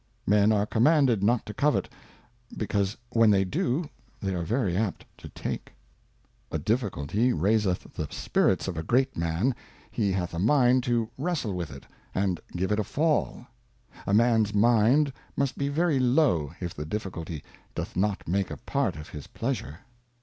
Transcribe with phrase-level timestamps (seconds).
[0.25, 1.87] Men are commanded not to covet,
[2.57, 3.87] because when they do
[4.19, 5.73] they are very apt to take.
[6.49, 6.49] Difficulty.
[6.49, 9.53] A DIFFICULTY raiseth the Spirits of a great Man,
[9.91, 11.85] he hath a mind to wrestle with it,
[12.15, 13.45] and give it a Fall.
[14.07, 17.43] A Man's Mind must be very low, if the Difficulty
[17.75, 19.81] doth not make a part of his Pleasure.